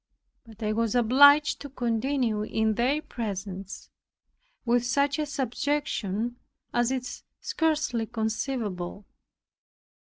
But 0.47 0.63
I 0.63 0.73
was 0.73 0.95
obliged 0.95 1.61
to 1.61 1.69
continue 1.69 2.41
in 2.41 2.73
their 2.73 3.03
presence, 3.03 3.91
with 4.65 4.83
such 4.83 5.19
a 5.19 5.27
subjection 5.27 6.37
as 6.73 6.89
is 6.91 7.21
scarcely 7.39 8.07
conceivable. 8.07 9.05